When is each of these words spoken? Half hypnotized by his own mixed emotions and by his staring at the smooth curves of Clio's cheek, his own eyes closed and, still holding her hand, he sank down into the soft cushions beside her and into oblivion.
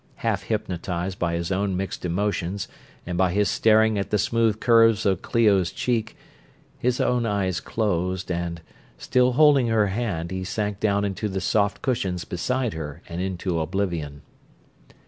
Half 0.25 0.45
hypnotized 0.45 1.19
by 1.19 1.35
his 1.35 1.51
own 1.51 1.77
mixed 1.77 2.03
emotions 2.05 2.67
and 3.05 3.19
by 3.19 3.31
his 3.33 3.49
staring 3.49 3.99
at 3.99 4.09
the 4.09 4.17
smooth 4.17 4.59
curves 4.59 5.05
of 5.05 5.21
Clio's 5.21 5.71
cheek, 5.71 6.17
his 6.79 6.99
own 6.99 7.27
eyes 7.27 7.59
closed 7.59 8.31
and, 8.31 8.61
still 8.97 9.33
holding 9.33 9.67
her 9.67 9.89
hand, 9.89 10.31
he 10.31 10.43
sank 10.43 10.79
down 10.79 11.05
into 11.05 11.29
the 11.29 11.39
soft 11.39 11.83
cushions 11.83 12.25
beside 12.25 12.73
her 12.73 13.03
and 13.07 13.21
into 13.21 13.59
oblivion. 13.59 14.23